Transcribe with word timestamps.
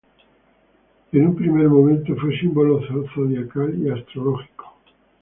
En 1.13 1.27
un 1.27 1.35
primer 1.35 1.67
momento, 1.69 2.15
fue 2.15 2.35
símbolo 2.39 2.81
zodiacal 3.13 3.77
y 3.83 3.91
astrológico. 3.91 4.73